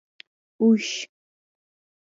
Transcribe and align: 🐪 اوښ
🐪 0.03 0.03
اوښ 0.61 0.87